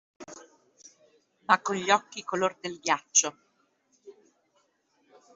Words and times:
Ma 1.45 1.59
con 1.61 1.75
gli 1.75 1.91
occhi 1.91 2.23
color 2.23 2.57
del 2.59 2.79
ghiaccio 2.79 3.37